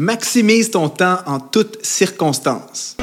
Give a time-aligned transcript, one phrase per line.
[0.00, 2.96] Maximise ton temps en toutes circonstances.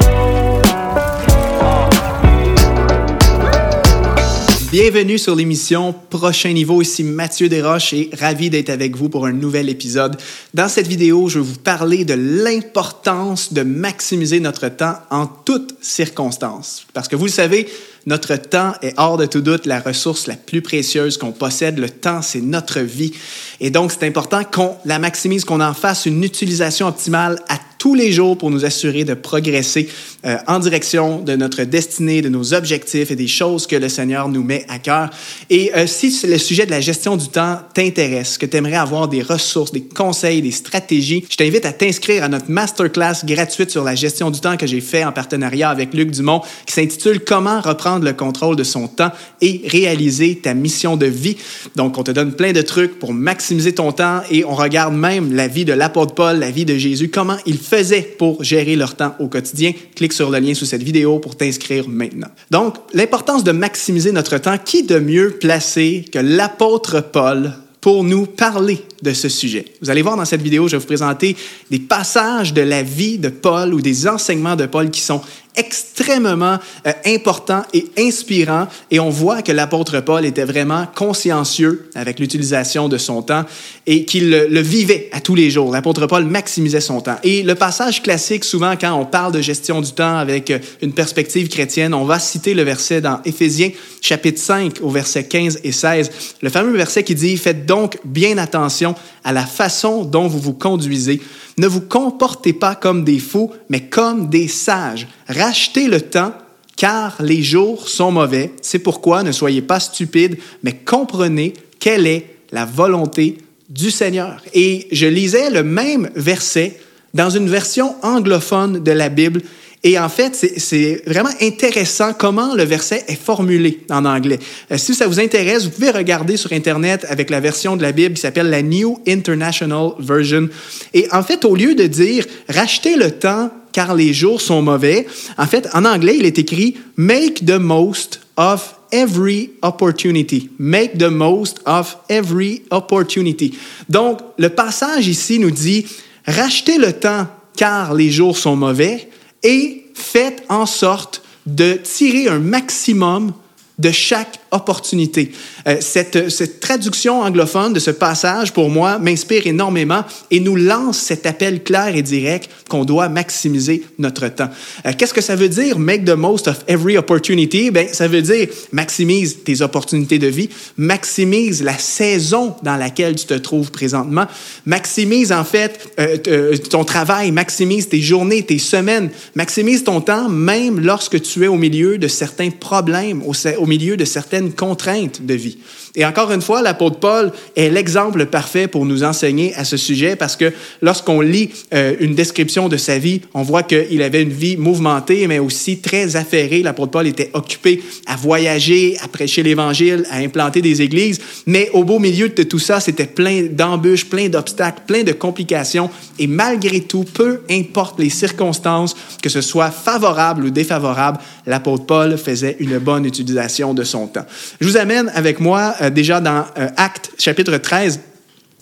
[4.78, 6.82] Bienvenue sur l'émission Prochain Niveau.
[6.82, 10.18] Ici Mathieu Desroches et ravi d'être avec vous pour un nouvel épisode.
[10.54, 15.78] Dans cette vidéo, je vais vous parler de l'importance de maximiser notre temps en toutes
[15.80, 16.86] circonstances.
[16.94, 17.70] Parce que vous le savez,
[18.06, 21.80] notre temps est hors de tout doute la ressource la plus précieuse qu'on possède.
[21.80, 23.14] Le temps, c'est notre vie.
[23.62, 27.96] Et donc, c'est important qu'on la maximise, qu'on en fasse une utilisation optimale à tous
[27.96, 29.88] les jours pour nous assurer de progresser
[30.26, 34.28] euh, en direction de notre destinée, de nos objectifs et des choses que le Seigneur
[34.28, 35.12] nous met à cœur.
[35.52, 39.08] Et euh, si le sujet de la gestion du temps t'intéresse, que tu aimerais avoir
[39.08, 43.84] des ressources, des conseils, des stratégies, je t'invite à t'inscrire à notre masterclass gratuite sur
[43.84, 47.62] la gestion du temps que j'ai fait en partenariat avec Luc Dumont qui s'intitule Comment
[47.62, 51.38] reprendre le contrôle de son temps et réaliser ta mission de vie.
[51.76, 55.34] Donc, on te donne plein de trucs pour maximiser ton temps et on regarde même
[55.34, 57.76] la vie de l'apôtre Paul, la vie de Jésus, comment il fait
[58.18, 59.74] pour gérer leur temps au quotidien.
[59.96, 62.30] Clique sur le lien sous cette vidéo pour t'inscrire maintenant.
[62.50, 68.26] Donc, l'importance de maximiser notre temps, qui de mieux placé que l'apôtre Paul pour nous
[68.26, 68.82] parler?
[69.06, 69.66] De ce sujet.
[69.82, 71.38] Vous allez voir dans cette vidéo, je vais vous présenter
[71.72, 75.22] des passages de la vie de Paul ou des enseignements de Paul qui sont
[75.56, 82.20] extrêmement euh, important et inspirant et on voit que l'apôtre Paul était vraiment consciencieux avec
[82.20, 83.46] l'utilisation de son temps
[83.88, 85.72] et qu'il le, vivait à tous les jours.
[85.72, 87.18] L'apôtre Paul maximisait son temps.
[87.24, 90.94] Et le passage classique, souvent quand on parle de gestion du temps avec euh, une
[90.94, 95.72] perspective chrétienne, on va citer le verset dans Éphésiens chapitre 5 au verset 15 et
[95.72, 100.40] 16, le fameux verset qui dit, Faites donc bien attention à la façon dont vous
[100.40, 101.22] vous conduisez
[101.58, 105.08] ne vous comportez pas comme des fous, mais comme des sages.
[105.28, 106.34] Rachetez le temps,
[106.76, 108.52] car les jours sont mauvais.
[108.62, 113.38] C'est pourquoi ne soyez pas stupides, mais comprenez quelle est la volonté
[113.70, 114.42] du Seigneur.
[114.54, 116.80] Et je lisais le même verset
[117.14, 119.42] dans une version anglophone de la Bible
[119.86, 124.40] et en fait, c'est vraiment intéressant comment le verset est formulé en anglais.
[124.72, 127.92] Euh, si ça vous intéresse, vous pouvez regarder sur Internet avec la version de la
[127.92, 130.50] Bible qui s'appelle la New International Version.
[130.96, 135.06] Et en fait, au lieu de dire rachetez le temps car les jours sont mauvais,
[135.38, 140.50] en fait, en anglais, il est écrit make the most of every opportunity.
[140.58, 143.56] Make the most of every opportunity.
[143.88, 145.86] Donc, le passage ici nous dit
[146.26, 149.10] rachetez le temps car les jours sont mauvais
[149.46, 153.32] et faites en sorte de tirer un maximum
[153.78, 155.32] de chaque opportunité.
[155.68, 161.26] Euh, cette, traduction anglophone de ce passage, pour moi, m'inspire énormément et nous lance cet
[161.26, 164.50] appel clair et direct qu'on doit maximiser notre temps.
[164.86, 167.70] Euh, Qu'est-ce que ça veut dire, make the most of every opportunity?
[167.72, 173.26] Ben, ça veut dire maximise tes opportunités de vie, maximise la saison dans laquelle tu
[173.26, 174.26] te trouves présentement,
[174.66, 180.80] maximise en fait euh, ton travail, maximise tes journées, tes semaines, maximise ton temps même
[180.80, 185.58] lorsque tu es au milieu de certains problèmes, au milieu de certaines contraintes de vie.
[185.96, 190.16] Et encore une fois, l'apôtre Paul est l'exemple parfait pour nous enseigner à ce sujet
[190.16, 190.52] parce que
[190.82, 195.26] lorsqu'on lit euh, une description de sa vie, on voit qu'il avait une vie mouvementée,
[195.28, 196.64] mais aussi très affairée.
[196.64, 201.84] L'apôtre Paul était occupé à voyager, à prêcher l'Évangile, à implanter des églises, mais au
[201.84, 205.90] beau milieu de tout ça, c'était plein d'embûches, plein d'obstacles, plein de complications.
[206.20, 212.18] Et malgré tout, peu importe les circonstances, que ce soit favorable ou défavorable, l'apôtre Paul
[212.18, 214.26] faisait une bonne utilisation de son temps.
[214.60, 218.00] Je vous amène avec moi euh, déjà dans euh, Actes chapitre 13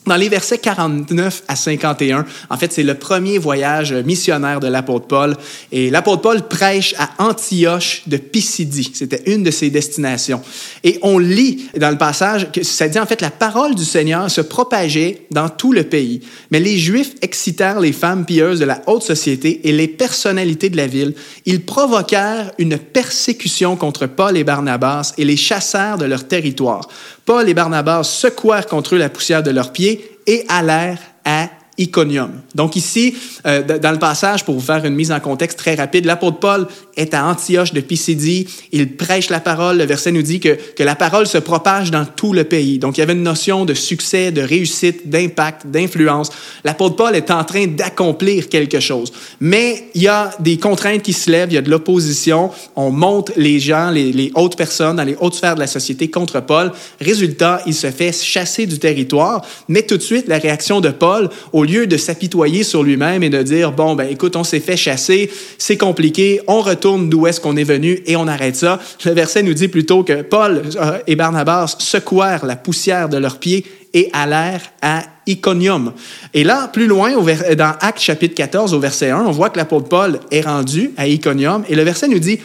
[0.06, 5.08] dans les versets 49 à 51, en fait, c'est le premier voyage missionnaire de l'apôtre
[5.08, 5.36] Paul.
[5.72, 8.92] Et l'apôtre Paul prêche à Antioche de Pisidie.
[8.94, 10.42] C'était une de ses destinations.
[10.84, 14.30] Et on lit dans le passage que ça dit en fait la parole du Seigneur
[14.30, 16.22] se propageait dans tout le pays.
[16.52, 20.78] Mais les Juifs excitèrent les femmes pieuses de la haute société et les personnalités de
[20.78, 21.14] la ville.
[21.46, 26.88] Ils provoquèrent une persécution contre Paul et Barnabas et les chassèrent de leur territoire.
[27.26, 32.32] Paul et Barnabas secouèrent contre eux la poussière de leurs pieds et allèrent à Iconium.
[32.54, 36.06] Donc ici, euh, dans le passage, pour vous faire une mise en contexte très rapide,
[36.06, 40.40] l'apôtre Paul est à Antioche de Pisidie, il prêche la parole, le verset nous dit
[40.40, 42.78] que, que la parole se propage dans tout le pays.
[42.78, 46.30] Donc il y avait une notion de succès, de réussite, d'impact, d'influence.
[46.64, 49.12] L'apôtre Paul est en train d'accomplir quelque chose.
[49.40, 52.92] Mais il y a des contraintes qui se lèvent, il y a de l'opposition, on
[52.92, 56.40] monte les gens, les, les hautes personnes dans les hautes sphères de la société contre
[56.40, 56.72] Paul.
[57.02, 61.30] Résultat, il se fait chasser du territoire, mais tout de suite, la réaction de Paul,
[61.52, 64.60] au au lieu de s'apitoyer sur lui-même et de dire, bon, ben écoute, on s'est
[64.60, 68.82] fait chasser, c'est compliqué, on retourne d'où est-ce qu'on est venu et on arrête ça,
[69.06, 73.40] le verset nous dit plutôt que Paul euh, et Barnabas secouèrent la poussière de leurs
[73.40, 75.94] pieds et allèrent à Iconium.
[76.34, 77.14] Et là, plus loin,
[77.56, 81.08] dans Actes chapitre 14, au verset 1, on voit que l'apôtre Paul est rendu à
[81.08, 82.40] Iconium et le verset nous dit,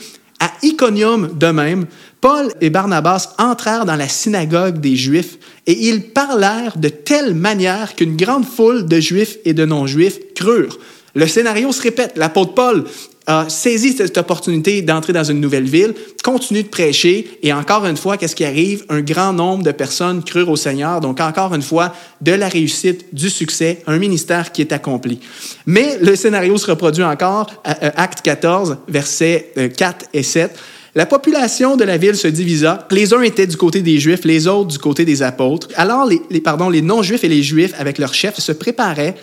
[0.63, 1.87] Iconium de même,
[2.21, 7.95] Paul et Barnabas entrèrent dans la synagogue des Juifs et ils parlèrent de telle manière
[7.95, 10.79] qu'une grande foule de Juifs et de non-Juifs crurent.
[11.15, 12.13] Le scénario se répète.
[12.17, 12.85] L'apôtre Paul
[13.29, 15.95] a saisi cette opportunité d'entrer dans une nouvelle ville,
[16.25, 18.85] continue de prêcher, et encore une fois, qu'est-ce qui arrive?
[18.89, 21.01] Un grand nombre de personnes crurent au Seigneur.
[21.01, 25.21] Donc, encore une fois, de la réussite, du succès, un ministère qui est accompli.
[25.67, 30.59] Mais le scénario se reproduit encore, acte 14, versets 4 euh, et 7.
[30.95, 32.89] La population de la ville se divisa.
[32.91, 35.69] Les uns étaient du côté des Juifs, les autres du côté des apôtres.
[35.77, 39.15] Alors, les, les pardon, les non-Juifs et les Juifs, avec leurs chefs, se préparaient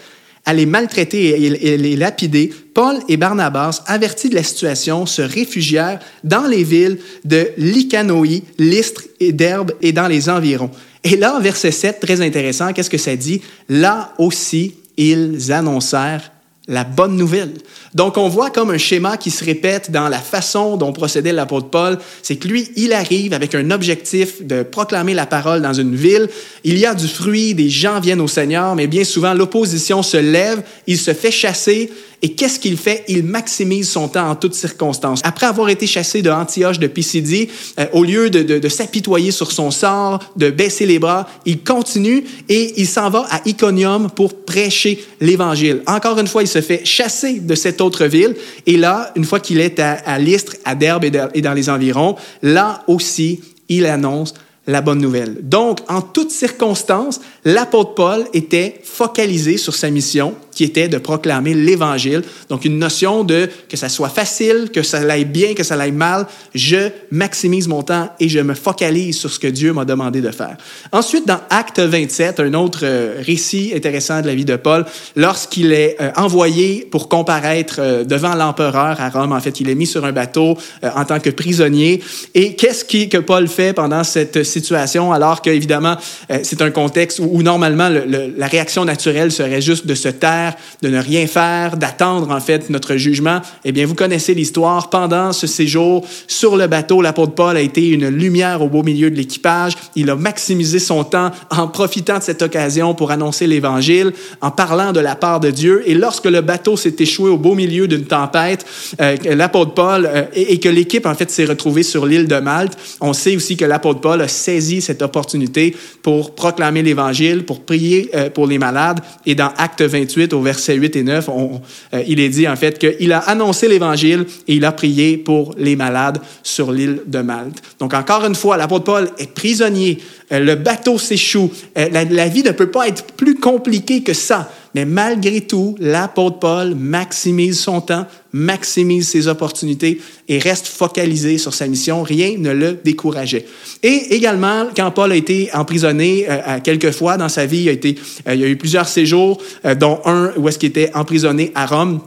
[0.45, 5.99] à les maltraiter et les lapider, Paul et Barnabas, avertis de la situation, se réfugièrent
[6.23, 10.69] dans les villes de Lycanoï, Lystre et d'Herbe et dans les environs.
[11.03, 13.41] Et là, verset 7, très intéressant, qu'est-ce que ça dit?
[13.69, 16.31] Là aussi, ils annoncèrent
[16.67, 17.53] la bonne nouvelle.
[17.93, 21.69] Donc, on voit comme un schéma qui se répète dans la façon dont procédait l'apôtre
[21.69, 21.97] Paul.
[22.23, 26.27] C'est que lui, il arrive avec un objectif de proclamer la parole dans une ville.
[26.63, 30.17] Il y a du fruit, des gens viennent au Seigneur, mais bien souvent, l'opposition se
[30.17, 31.91] lève, il se fait chasser
[32.25, 33.03] et qu'est-ce qu'il fait?
[33.07, 35.21] Il maximise son temps en toutes circonstances.
[35.23, 39.51] Après avoir été chassé de Antioche de Pisidie, euh, au lieu de, de, s'apitoyer sur
[39.51, 44.43] son sort, de baisser les bras, il continue et il s'en va à Iconium pour
[44.43, 45.81] prêcher l'Évangile.
[45.85, 48.35] Encore une fois, il se fait chasser de cette autre ville.
[48.65, 51.03] Et là, une fois qu'il est à, à Lystre, à Derbe
[51.33, 54.33] et dans les environs, là aussi, il annonce
[54.67, 55.37] la bonne nouvelle.
[55.41, 61.53] Donc, en toutes circonstances, l'apôtre Paul était focalisé sur sa mission, qui était de proclamer
[61.53, 62.23] l'Évangile.
[62.49, 65.91] Donc, une notion de que ça soit facile, que ça aille bien, que ça aille
[65.91, 66.25] mal,
[66.55, 70.31] je maximise mon temps et je me focalise sur ce que Dieu m'a demandé de
[70.31, 70.57] faire.
[70.91, 74.85] Ensuite, dans Acte 27, un autre euh, récit intéressant de la vie de Paul,
[75.15, 79.75] lorsqu'il est euh, envoyé pour comparaître euh, devant l'empereur à Rome, en fait, il est
[79.75, 82.01] mis sur un bateau en tant que prisonnier.
[82.33, 85.97] Et qu'est-ce que Paul fait pendant cette situation, alors qu'évidemment,
[86.43, 90.44] c'est un contexte où, normalement, la réaction naturelle serait juste de se taire,
[90.81, 93.41] de ne rien faire, d'attendre en fait notre jugement.
[93.63, 94.89] Eh bien, vous connaissez l'histoire.
[94.89, 99.09] Pendant ce séjour sur le bateau, l'apôtre Paul a été une lumière au beau milieu
[99.09, 99.73] de l'équipage.
[99.95, 104.91] Il a maximisé son temps en profitant de cette occasion pour annoncer l'Évangile, en parlant
[104.91, 105.83] de la part de Dieu.
[105.85, 108.65] Et lorsque le bateau s'est échoué au beau milieu d'une tempête,
[109.01, 112.77] euh, l'apôtre Paul euh, et, que l'équipe en fait s'est retrouvée sur l'île de Malte,
[113.01, 118.09] on sait aussi que l'apôtre Paul a saisi cette opportunité pour proclamer l'Évangile, pour prier
[118.15, 118.99] euh, pour les malades.
[119.25, 122.77] Et dans Acte 28, au verset 8 et 9, euh, il est dit en fait
[122.77, 127.61] qu'il a annoncé l'Évangile et il a prié pour les malades sur l'île de Malte.
[127.79, 129.99] Donc encore une fois, l'apôtre Paul est prisonnier,
[130.31, 134.51] euh, le bateau s'échoue, euh, la vie ne peut pas être plus compliquée que ça.
[134.75, 141.53] Mais malgré tout, l'apôtre Paul maximise son temps, maximise ses opportunités et reste focalisé sur
[141.53, 142.03] sa mission.
[142.03, 143.45] Rien ne le décourageait.
[143.81, 148.31] Et également, quand Paul a été emprisonné euh, quelques fois dans sa vie, il, a
[148.31, 151.65] euh, y a eu plusieurs séjours, euh, dont un où est-ce qu'il était emprisonné à
[151.67, 152.01] Rome.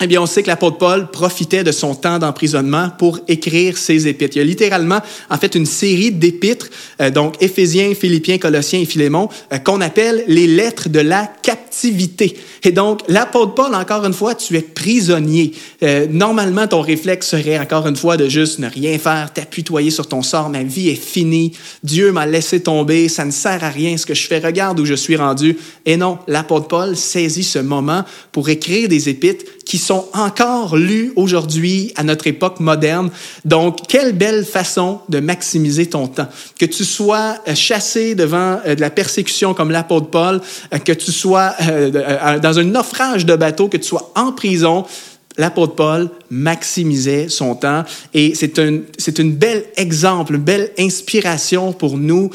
[0.00, 4.08] Eh bien, on sait que l'apôtre Paul profitait de son temps d'emprisonnement pour écrire ses
[4.08, 4.36] épîtres.
[4.36, 4.98] Il y a littéralement,
[5.30, 6.68] en fait, une série d'épîtres,
[7.00, 12.36] euh, donc Éphésiens, Philippiens, Colossiens et Philémon, euh, qu'on appelle les lettres de la captivité.
[12.64, 15.52] Et donc, l'apôtre Paul, encore une fois, tu es prisonnier.
[15.84, 20.08] Euh, normalement, ton réflexe serait, encore une fois, de juste ne rien faire, t'apitoyer sur
[20.08, 20.50] ton sort.
[20.50, 21.52] Ma vie est finie.
[21.84, 23.08] Dieu m'a laissé tomber.
[23.08, 24.40] Ça ne sert à rien ce que je fais.
[24.40, 25.56] Regarde où je suis rendu.
[25.86, 31.12] Et non, l'apôtre Paul saisit ce moment pour écrire des épîtres qui sont encore lus
[31.16, 33.10] aujourd'hui à notre époque moderne.
[33.44, 36.28] Donc, quelle belle façon de maximiser ton temps.
[36.58, 40.40] Que tu sois euh, chassé devant euh, de la persécution comme l'apôtre Paul,
[40.72, 41.54] euh, que tu sois
[42.42, 44.84] dans un naufrage de bateau, que tu sois en prison,
[45.36, 51.72] l'apôtre Paul maximisait son temps et c'est un, c'est une belle exemple, une belle inspiration
[51.72, 52.30] pour nous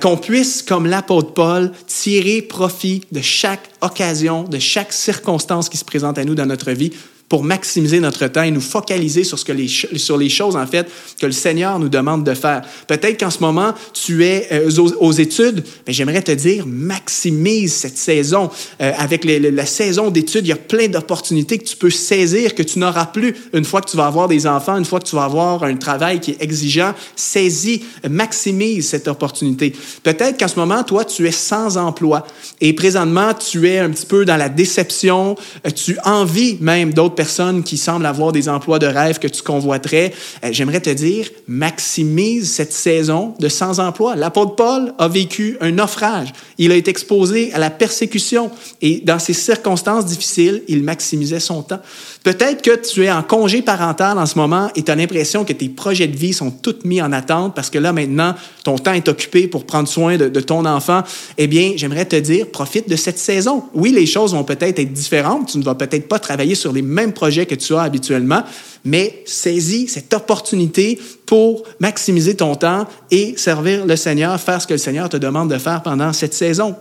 [0.00, 5.84] qu'on puisse, comme l'apôtre Paul, tirer profit de chaque occasion, de chaque circonstance qui se
[5.84, 6.92] présente à nous dans notre vie
[7.32, 10.66] pour maximiser notre temps et nous focaliser sur, ce que les, sur les choses, en
[10.66, 10.86] fait,
[11.18, 12.60] que le Seigneur nous demande de faire.
[12.86, 14.70] Peut-être qu'en ce moment, tu es euh,
[15.00, 18.50] aux, études, mais j'aimerais te dire, maximise cette saison.
[18.82, 22.62] Euh, avec la saison d'études, il y a plein d'opportunités que tu peux saisir, que
[22.62, 25.16] tu n'auras plus une fois que tu vas avoir des enfants, une fois que tu
[25.16, 26.92] vas avoir un travail qui est exigeant.
[27.16, 29.72] Saisis, maximise cette opportunité.
[30.02, 32.26] Peut-être qu'en ce moment, toi, tu es sans emploi
[32.60, 35.34] et présentement, tu es un petit peu dans la déception,
[35.66, 37.21] euh, tu envies même d'autres personnes
[37.64, 40.12] qui semblent avoir des emplois de rêve que tu convoiterais.
[40.50, 44.16] J'aimerais te dire, maximise cette saison de sans-emploi.
[44.16, 46.32] L'apôtre Paul a vécu un naufrage.
[46.58, 48.50] Il a été exposé à la persécution
[48.80, 51.80] et dans ces circonstances difficiles, il maximisait son temps.
[52.24, 55.52] Peut-être que tu es en congé parental en ce moment et tu as l'impression que
[55.52, 58.92] tes projets de vie sont tous mis en attente parce que là maintenant, ton temps
[58.92, 61.02] est occupé pour prendre soin de, ton enfant.
[61.36, 63.64] Eh bien, j'aimerais te dire, profite de cette saison.
[63.74, 65.50] Oui, les choses vont peut-être être différentes.
[65.50, 68.44] Tu ne vas peut-être pas travailler sur les mêmes projets que tu as habituellement,
[68.84, 74.74] mais saisis cette opportunité pour maximiser ton temps et servir le Seigneur, faire ce que
[74.74, 76.76] le Seigneur te demande de faire pendant cette saison.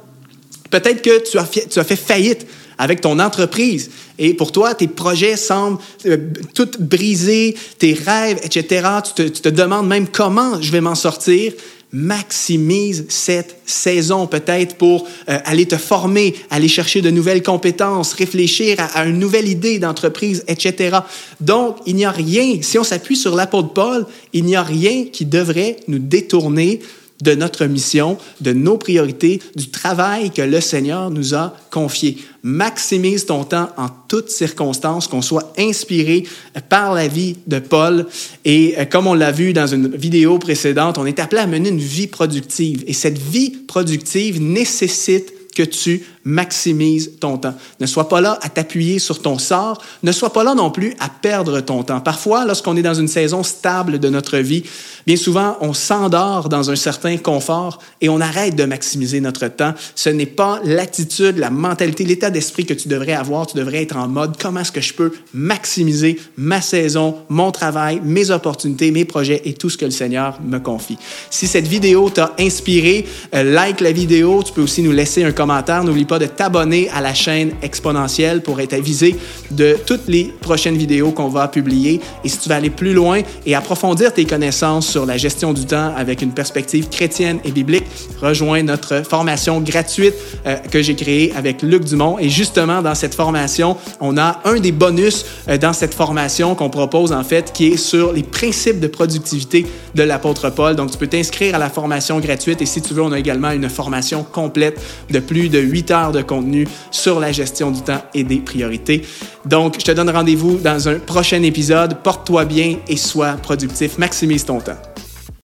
[0.69, 2.45] Peut-être que tu as fait faillite
[2.81, 6.17] avec ton entreprise et pour toi, tes projets semblent euh,
[6.55, 8.87] tout brisés, tes rêves, etc.
[9.15, 11.53] Tu te, demandes même comment je vais m'en sortir
[11.93, 18.77] maximise cette saison peut-être pour euh, aller te former, aller chercher de nouvelles compétences, réfléchir
[18.79, 20.99] à, une nouvelle idée d'entreprise, etc.
[21.41, 25.05] Donc, il n'y a rien, si on s'appuie sur l'apôtre Paul, il n'y a rien
[25.11, 26.79] qui devrait nous détourner
[27.21, 32.17] de notre mission, de nos priorités, du travail que le Seigneur nous a confié.
[32.43, 36.25] Maximise ton temps en toutes circonstances, qu'on soit inspiré
[36.69, 38.07] par la vie de Paul.
[38.45, 41.69] Et euh, comme on l'a vu dans une vidéo précédente, on est appelé à mener
[41.69, 42.83] une vie productive.
[42.87, 47.53] Et cette vie productive nécessite que tu maximises ton temps.
[47.79, 50.93] Ne sois pas là à t'appuyer sur ton sort, ne sois pas là non plus
[50.99, 52.01] à perdre ton temps.
[52.01, 54.63] Parfois, lorsqu'on est dans une saison stable de notre vie,
[55.07, 59.73] bien souvent, on s'endort dans un certain confort et on arrête de maximiser notre temps.
[59.95, 63.47] Ce n'est pas l'attitude, la mentalité, l'état d'esprit que tu devrais avoir.
[63.47, 68.01] Tu devrais être en mode comment est-ce que je peux maximiser ma saison, mon travail,
[68.03, 70.97] mes opportunités, mes projets et tout ce que le Seigneur me confie.
[71.29, 74.43] Si cette vidéo t'a inspiré, euh, like la vidéo.
[74.43, 75.83] Tu peux aussi nous laisser un commentaire.
[75.83, 79.15] N'oublie de t'abonner à la chaîne exponentielle pour être avisé
[79.51, 82.01] de toutes les prochaines vidéos qu'on va publier.
[82.23, 85.65] Et si tu veux aller plus loin et approfondir tes connaissances sur la gestion du
[85.65, 87.85] temps avec une perspective chrétienne et biblique,
[88.21, 90.13] rejoins notre formation gratuite
[90.45, 92.17] euh, que j'ai créée avec Luc Dumont.
[92.19, 96.69] Et justement, dans cette formation, on a un des bonus euh, dans cette formation qu'on
[96.69, 99.65] propose en fait, qui est sur les principes de productivité
[99.95, 100.75] de l'apôtre Paul.
[100.75, 103.51] Donc, tu peux t'inscrire à la formation gratuite et si tu veux, on a également
[103.51, 108.23] une formation complète de plus de 8 de contenu sur la gestion du temps et
[108.23, 109.03] des priorités.
[109.45, 111.97] Donc, je te donne rendez-vous dans un prochain épisode.
[112.03, 113.99] Porte-toi bien et sois productif.
[113.99, 114.77] Maximise ton temps.